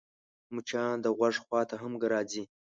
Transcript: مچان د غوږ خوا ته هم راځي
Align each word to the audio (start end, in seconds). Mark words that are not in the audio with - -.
مچان 0.53 0.95
د 1.01 1.05
غوږ 1.17 1.35
خوا 1.43 1.61
ته 1.69 1.75
هم 1.81 1.93
راځي 2.13 2.43